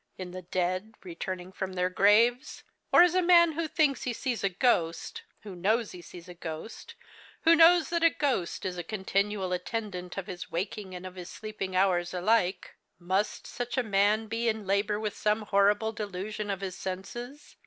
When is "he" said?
4.01-4.13, 5.91-6.01